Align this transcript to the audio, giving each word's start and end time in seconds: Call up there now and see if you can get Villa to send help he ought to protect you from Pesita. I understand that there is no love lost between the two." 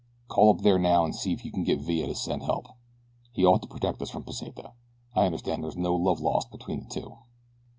Call 0.29 0.49
up 0.49 0.61
there 0.61 0.79
now 0.79 1.05
and 1.05 1.13
see 1.15 1.31
if 1.31 1.45
you 1.45 1.51
can 1.51 1.63
get 1.63 1.79
Villa 1.79 2.07
to 2.07 2.15
send 2.15 2.41
help 2.41 2.65
he 3.31 3.45
ought 3.45 3.61
to 3.61 3.67
protect 3.67 3.99
you 4.01 4.07
from 4.07 4.23
Pesita. 4.23 4.73
I 5.15 5.27
understand 5.27 5.61
that 5.61 5.61
there 5.65 5.69
is 5.77 5.77
no 5.77 5.95
love 5.95 6.19
lost 6.19 6.49
between 6.49 6.79
the 6.79 6.89
two." 6.89 7.19